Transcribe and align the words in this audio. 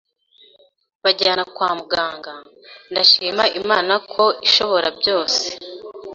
banjyana 1.03 1.43
kwa 1.55 1.69
muganga, 1.79 2.33
ndashima 2.91 3.43
Imana 3.61 3.93
ko 4.11 4.23
ishobora 4.47 4.87
byose 4.99 5.45